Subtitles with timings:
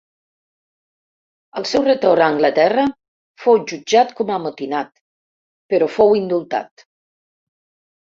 [1.61, 2.87] Al seu retorn a Anglaterra,
[3.45, 4.93] fou jutjat com a amotinat,
[5.75, 6.91] però fou indultat.